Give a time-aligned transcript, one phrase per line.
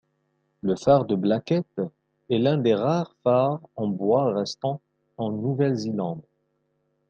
[0.63, 1.79] Le phare de Blackett
[2.31, 4.81] est l'un des rares phares en bois restants
[5.17, 6.23] en Nouvelle-Zélande.